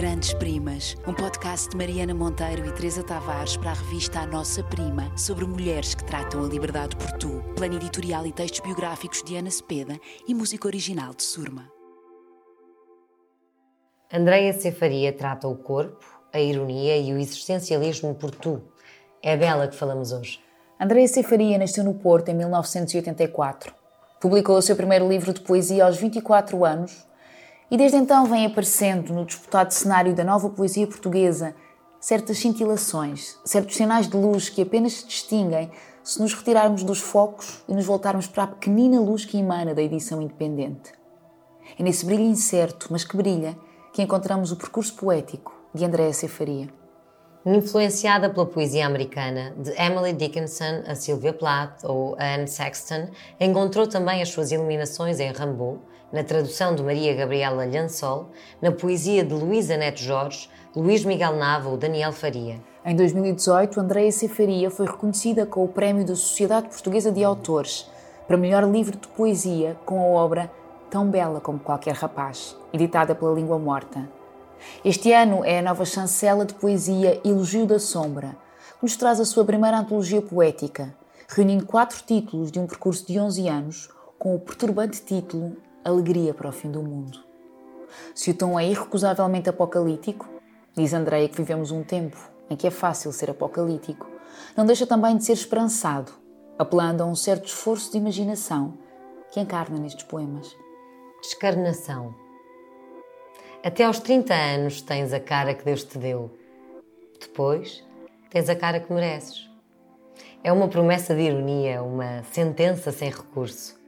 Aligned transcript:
Grandes 0.00 0.32
Primas, 0.32 0.96
um 1.06 1.12
podcast 1.12 1.68
de 1.68 1.76
Mariana 1.76 2.14
Monteiro 2.14 2.64
e 2.64 2.72
Teresa 2.72 3.02
Tavares 3.02 3.58
para 3.58 3.72
a 3.72 3.74
revista 3.74 4.20
A 4.20 4.26
Nossa 4.26 4.64
Prima, 4.64 5.14
sobre 5.14 5.44
mulheres 5.44 5.94
que 5.94 6.02
tratam 6.02 6.42
a 6.42 6.48
liberdade 6.48 6.96
por 6.96 7.12
tu. 7.18 7.44
Plano 7.54 7.74
editorial 7.74 8.26
e 8.26 8.32
textos 8.32 8.60
biográficos 8.60 9.22
de 9.22 9.36
Ana 9.36 9.50
Cepeda 9.50 10.00
e 10.26 10.34
música 10.34 10.66
original 10.66 11.12
de 11.12 11.22
Surma. 11.22 11.70
Andreia 14.10 14.54
Cefaria 14.54 15.12
trata 15.12 15.46
o 15.46 15.54
corpo, 15.54 16.02
a 16.32 16.40
ironia 16.40 16.96
e 16.96 17.12
o 17.12 17.18
existencialismo 17.18 18.14
por 18.14 18.30
tu. 18.30 18.62
É 19.22 19.36
dela 19.36 19.68
que 19.68 19.76
falamos 19.76 20.12
hoje. 20.12 20.40
Andreia 20.80 21.08
Cefaria 21.08 21.58
nasceu 21.58 21.84
no 21.84 21.92
Porto 21.92 22.30
em 22.30 22.34
1984. 22.36 23.74
Publicou 24.18 24.56
o 24.56 24.62
seu 24.62 24.76
primeiro 24.76 25.06
livro 25.06 25.34
de 25.34 25.42
poesia 25.42 25.84
aos 25.84 25.98
24 25.98 26.64
anos 26.64 27.09
e 27.70 27.76
desde 27.76 27.96
então 27.96 28.26
vem 28.26 28.46
aparecendo 28.46 29.12
no 29.12 29.24
disputado 29.24 29.72
cenário 29.72 30.14
da 30.14 30.24
nova 30.24 30.50
poesia 30.50 30.86
portuguesa 30.86 31.54
certas 32.00 32.38
cintilações, 32.38 33.38
certos 33.44 33.76
sinais 33.76 34.08
de 34.08 34.16
luz 34.16 34.48
que 34.48 34.62
apenas 34.62 34.94
se 34.94 35.06
distinguem 35.06 35.70
se 36.02 36.20
nos 36.20 36.34
retirarmos 36.34 36.82
dos 36.82 36.98
focos 36.98 37.62
e 37.68 37.74
nos 37.74 37.84
voltarmos 37.84 38.26
para 38.26 38.44
a 38.44 38.46
pequenina 38.48 39.00
luz 39.00 39.24
que 39.24 39.38
emana 39.38 39.74
da 39.74 39.82
edição 39.82 40.20
independente. 40.20 40.92
É 41.78 41.82
nesse 41.82 42.04
brilho 42.04 42.24
incerto, 42.24 42.88
mas 42.90 43.04
que 43.04 43.16
brilha, 43.16 43.56
que 43.92 44.02
encontramos 44.02 44.50
o 44.50 44.56
percurso 44.56 44.94
poético 44.94 45.54
de 45.74 45.84
Andréa 45.84 46.12
Cefaria. 46.12 46.68
Influenciada 47.44 48.28
pela 48.28 48.44
poesia 48.44 48.86
americana, 48.86 49.54
de 49.56 49.70
Emily 49.70 50.12
Dickinson 50.12 50.82
a 50.86 50.94
Sylvia 50.94 51.32
Plath 51.32 51.84
ou 51.84 52.14
a 52.18 52.34
Anne 52.34 52.46
Sexton, 52.46 53.08
encontrou 53.40 53.86
também 53.86 54.20
as 54.20 54.28
suas 54.28 54.52
iluminações 54.52 55.18
em 55.18 55.32
Rimbaud, 55.32 55.80
na 56.12 56.22
tradução 56.22 56.74
de 56.74 56.82
Maria 56.82 57.14
Gabriela 57.14 57.64
Lhansol, 57.64 58.28
na 58.60 58.70
poesia 58.70 59.24
de 59.24 59.32
Luísa 59.32 59.78
Neto 59.78 60.00
Jorge, 60.00 60.50
Luís 60.76 61.02
Miguel 61.02 61.36
Nava 61.36 61.70
ou 61.70 61.78
Daniel 61.78 62.12
Faria. 62.12 62.60
Em 62.84 62.94
2018, 62.94 63.80
Andréa 63.80 64.12
Cefaria 64.12 64.70
foi 64.70 64.84
reconhecida 64.84 65.46
com 65.46 65.64
o 65.64 65.68
Prémio 65.68 66.04
da 66.04 66.14
Sociedade 66.14 66.68
Portuguesa 66.68 67.10
de 67.10 67.24
Autores 67.24 67.90
para 68.26 68.36
melhor 68.36 68.70
livro 68.70 68.98
de 68.98 69.08
poesia 69.08 69.78
com 69.86 69.98
a 69.98 70.20
obra 70.22 70.50
Tão 70.90 71.08
Bela 71.08 71.40
como 71.40 71.58
Qualquer 71.58 71.94
Rapaz, 71.94 72.54
editada 72.70 73.14
pela 73.14 73.32
Língua 73.32 73.58
Morta. 73.58 74.19
Este 74.84 75.12
ano 75.12 75.44
é 75.44 75.58
a 75.58 75.62
nova 75.62 75.84
chancela 75.84 76.44
de 76.44 76.54
poesia 76.54 77.20
Elogio 77.24 77.66
da 77.66 77.78
Sombra, 77.78 78.36
que 78.78 78.82
nos 78.82 78.96
traz 78.96 79.20
a 79.20 79.24
sua 79.24 79.44
primeira 79.44 79.78
antologia 79.78 80.22
poética, 80.22 80.94
reunindo 81.28 81.66
quatro 81.66 82.02
títulos 82.06 82.50
de 82.50 82.58
um 82.58 82.66
percurso 82.66 83.06
de 83.06 83.18
11 83.18 83.48
anos 83.48 83.88
com 84.18 84.34
o 84.34 84.38
perturbante 84.38 85.02
título 85.02 85.56
Alegria 85.84 86.34
para 86.34 86.48
o 86.48 86.52
Fim 86.52 86.70
do 86.70 86.82
Mundo. 86.82 87.18
Se 88.14 88.30
o 88.30 88.34
tom 88.34 88.58
é 88.58 88.66
irrecusavelmente 88.66 89.48
apocalíptico, 89.48 90.28
diz 90.76 90.92
Andreia 90.92 91.28
que 91.28 91.36
vivemos 91.36 91.70
um 91.70 91.82
tempo 91.82 92.16
em 92.48 92.56
que 92.56 92.66
é 92.66 92.70
fácil 92.70 93.12
ser 93.12 93.30
apocalíptico, 93.30 94.06
não 94.56 94.66
deixa 94.66 94.86
também 94.86 95.16
de 95.16 95.24
ser 95.24 95.32
esperançado, 95.32 96.12
apelando 96.58 97.02
a 97.02 97.06
um 97.06 97.14
certo 97.14 97.46
esforço 97.46 97.90
de 97.92 97.98
imaginação 97.98 98.78
que 99.30 99.40
encarna 99.40 99.78
nestes 99.78 100.04
poemas. 100.04 100.54
Descarnação 101.22 102.14
até 103.62 103.84
aos 103.84 103.98
30 103.98 104.32
anos 104.32 104.80
tens 104.80 105.12
a 105.12 105.20
cara 105.20 105.54
que 105.54 105.64
Deus 105.64 105.84
te 105.84 105.98
deu. 105.98 106.30
Depois 107.20 107.84
tens 108.30 108.48
a 108.48 108.56
cara 108.56 108.80
que 108.80 108.92
mereces. 108.92 109.48
É 110.42 110.50
uma 110.50 110.68
promessa 110.68 111.14
de 111.14 111.22
ironia, 111.22 111.82
uma 111.82 112.22
sentença 112.24 112.90
sem 112.90 113.10
recurso. 113.10 113.78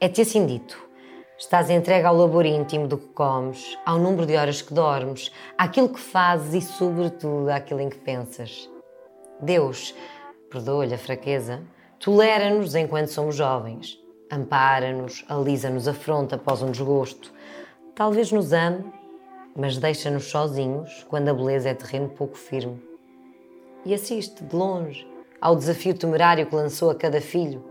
É-te 0.00 0.20
assim 0.20 0.46
dito. 0.46 0.88
Estás 1.36 1.70
entregue 1.70 2.06
ao 2.06 2.16
labor 2.16 2.46
íntimo 2.46 2.86
do 2.86 2.98
que 2.98 3.08
comes, 3.08 3.76
ao 3.84 3.98
número 3.98 4.26
de 4.26 4.36
horas 4.36 4.62
que 4.62 4.74
dormes, 4.74 5.32
àquilo 5.56 5.88
que 5.88 6.00
fazes 6.00 6.54
e, 6.54 6.66
sobretudo, 6.66 7.48
àquilo 7.48 7.80
em 7.80 7.88
que 7.88 7.98
pensas. 7.98 8.68
Deus, 9.40 9.94
perdoa-lhe 10.50 10.94
a 10.94 10.98
fraqueza, 10.98 11.62
tolera-nos 11.98 12.74
enquanto 12.74 13.08
somos 13.08 13.36
jovens, 13.36 13.98
ampara-nos, 14.30 15.24
alisa-nos 15.28 15.86
a 15.86 15.94
fronte 15.94 16.34
após 16.34 16.60
um 16.62 16.70
desgosto. 16.70 17.32
Talvez 17.94 18.32
nos 18.32 18.52
ame 18.52 18.97
mas 19.58 19.76
deixa-nos 19.76 20.30
sozinhos 20.30 21.04
quando 21.08 21.28
a 21.28 21.34
beleza 21.34 21.68
é 21.68 21.74
terreno 21.74 22.08
pouco 22.08 22.38
firme. 22.38 22.80
E 23.84 23.92
assiste, 23.92 24.44
de 24.44 24.54
longe, 24.54 25.04
ao 25.40 25.56
desafio 25.56 25.98
temerário 25.98 26.46
que 26.46 26.54
lançou 26.54 26.90
a 26.90 26.94
cada 26.94 27.20
filho. 27.20 27.64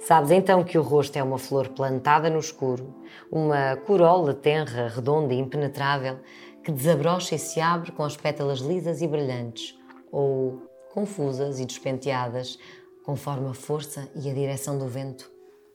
Sabes 0.00 0.30
então 0.30 0.64
que 0.64 0.78
o 0.78 0.82
rosto 0.82 1.16
é 1.16 1.22
uma 1.22 1.38
flor 1.38 1.68
plantada 1.68 2.30
no 2.30 2.38
escuro, 2.38 2.94
uma 3.30 3.76
corola 3.76 4.32
tenra, 4.32 4.88
redonda 4.88 5.34
e 5.34 5.38
impenetrável, 5.38 6.18
que 6.64 6.72
desabrocha 6.72 7.34
e 7.34 7.38
se 7.38 7.60
abre 7.60 7.92
com 7.92 8.02
as 8.02 8.16
pétalas 8.16 8.60
lisas 8.60 9.02
e 9.02 9.06
brilhantes, 9.06 9.78
ou 10.10 10.62
confusas 10.94 11.60
e 11.60 11.66
despenteadas, 11.66 12.58
conforme 13.04 13.50
a 13.50 13.54
força 13.54 14.08
e 14.14 14.30
a 14.30 14.34
direção 14.34 14.78
do 14.78 14.86
vento. 14.86 15.30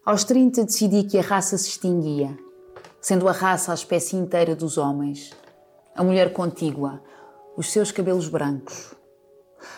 Aos 0.05 0.23
30 0.23 0.65
decidi 0.65 1.03
que 1.03 1.17
a 1.17 1.21
raça 1.21 1.57
se 1.57 1.69
extinguia 1.69 2.37
sendo 3.01 3.27
a 3.27 3.31
raça 3.31 3.71
a 3.71 3.75
espécie 3.75 4.15
inteira 4.15 4.55
dos 4.55 4.77
homens, 4.77 5.31
a 5.95 6.03
mulher 6.03 6.33
contígua, 6.33 7.01
os 7.55 7.71
seus 7.71 7.91
cabelos 7.91 8.27
brancos. 8.27 8.93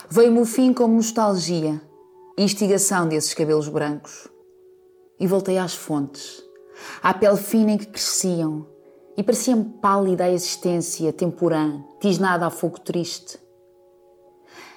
Veio-me 0.09 0.39
o 0.39 0.45
fim 0.45 0.73
como 0.73 0.95
nostalgia, 0.95 1.81
instigação 2.37 3.07
desses 3.07 3.33
cabelos 3.33 3.67
brancos. 3.67 4.27
E 5.19 5.27
voltei 5.27 5.57
às 5.57 5.73
fontes, 5.73 6.43
à 7.01 7.13
pele 7.13 7.37
fina 7.37 7.71
em 7.71 7.77
que 7.77 7.87
cresciam, 7.87 8.65
e 9.17 9.23
parecia-me 9.23 9.65
pálida 9.81 10.23
a 10.23 10.31
existência 10.31 11.11
temporã, 11.11 11.83
tisnada 11.99 12.45
a 12.45 12.49
fogo 12.49 12.79
triste. 12.79 13.37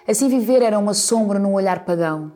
Assim 0.06 0.28
viver 0.28 0.62
era 0.62 0.78
uma 0.78 0.94
sombra 0.94 1.38
num 1.38 1.54
olhar 1.54 1.84
pagão. 1.84 2.32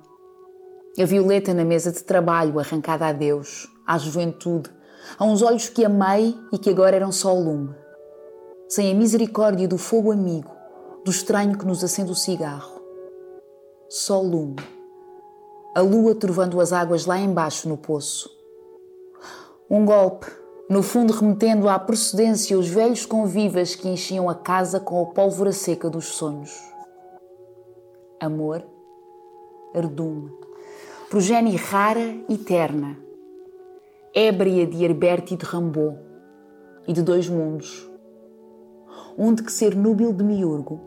A 0.96 1.04
violeta 1.04 1.52
na 1.52 1.64
mesa 1.64 1.90
de 1.90 2.02
trabalho 2.04 2.60
arrancada 2.60 3.06
a 3.06 3.12
Deus, 3.12 3.68
à 3.84 3.98
juventude, 3.98 4.70
a 5.18 5.24
uns 5.24 5.42
olhos 5.42 5.68
que 5.68 5.84
amei 5.84 6.36
e 6.52 6.58
que 6.58 6.70
agora 6.70 6.96
eram 6.96 7.12
só 7.12 7.32
lume. 7.32 7.74
Sem 8.68 8.90
a 8.90 8.94
misericórdia 8.94 9.68
do 9.68 9.78
fogo 9.78 10.10
amigo, 10.10 10.50
do 11.04 11.10
estranho 11.10 11.56
que 11.56 11.66
nos 11.66 11.84
acende 11.84 12.10
o 12.10 12.16
cigarro. 12.16 12.80
Só 13.88 14.20
lume. 14.20 14.56
A 15.74 15.80
lua 15.80 16.14
turvando 16.14 16.60
as 16.60 16.72
águas 16.72 17.06
lá 17.06 17.18
embaixo 17.18 17.68
no 17.68 17.76
poço. 17.76 18.28
Um 19.70 19.84
golpe, 19.84 20.26
no 20.68 20.82
fundo 20.82 21.12
remetendo 21.12 21.68
à 21.68 21.78
procedência 21.78 22.58
os 22.58 22.66
velhos 22.66 23.06
convivas 23.06 23.76
que 23.76 23.88
enchiam 23.88 24.28
a 24.28 24.34
casa 24.34 24.80
com 24.80 25.00
a 25.00 25.06
pólvora 25.06 25.52
seca 25.52 25.88
dos 25.88 26.06
sonhos. 26.06 26.50
Amor, 28.18 28.64
ardume, 29.74 30.32
progenie 31.08 31.56
rara 31.56 32.16
e 32.28 32.36
terna, 32.36 32.96
ébria 34.18 34.66
de 34.66 34.82
Herbert 34.82 35.26
e 35.30 35.36
de 35.36 35.44
Rimbaud 35.44 35.98
e 36.88 36.92
de 36.94 37.02
dois 37.02 37.28
mundos, 37.28 37.86
um 39.18 39.34
de 39.34 39.42
que 39.42 39.52
ser 39.52 39.76
núbil 39.76 40.10
de 40.10 40.24
miurgo, 40.24 40.80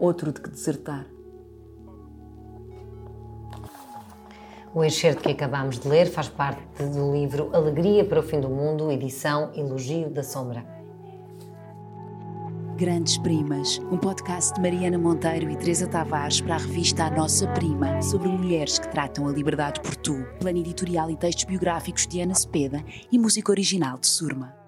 outro 0.00 0.32
de 0.32 0.40
que 0.40 0.50
desertar. 0.50 1.06
O 4.74 4.82
enxerto 4.84 5.22
que 5.22 5.30
acabamos 5.30 5.78
de 5.78 5.86
ler 5.86 6.06
faz 6.10 6.28
parte 6.28 6.82
do 6.82 7.12
livro 7.12 7.48
Alegria 7.54 8.04
para 8.04 8.18
o 8.18 8.24
Fim 8.24 8.40
do 8.40 8.48
Mundo, 8.48 8.90
edição 8.90 9.52
Elogio 9.54 10.10
da 10.10 10.24
Sombra. 10.24 10.66
Grandes 12.74 13.16
Primas, 13.18 13.78
um 13.90 13.96
podcast 13.96 14.52
de 14.54 14.60
Mariana 14.60 14.98
Monteiro 14.98 15.48
e 15.48 15.56
Teresa 15.56 15.86
Tavares 15.86 16.40
para 16.40 16.56
a 16.56 16.58
revista 16.58 17.04
A 17.04 17.10
Nossa 17.10 17.46
Prima, 17.52 18.02
sobre 18.02 18.28
mulheres 18.28 18.80
que 18.80 18.90
tratam 18.90 19.28
a 19.28 19.32
liberdade 19.32 19.80
por 19.80 19.94
tu. 19.96 20.24
Plano 20.40 20.58
editorial 20.58 21.08
e 21.08 21.16
textos 21.16 21.44
biográficos 21.44 22.06
de 22.06 22.20
Ana 22.20 22.34
Cepeda 22.34 22.84
e 23.12 23.18
música 23.18 23.52
original 23.52 23.96
de 23.96 24.08
Surma. 24.08 24.63